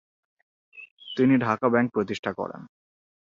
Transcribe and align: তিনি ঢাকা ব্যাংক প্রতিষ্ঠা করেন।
তিনি 1.17 1.33
ঢাকা 1.37 1.67
ব্যাংক 1.69 1.87
প্রতিষ্ঠা 1.93 2.31
করেন। 2.33 2.61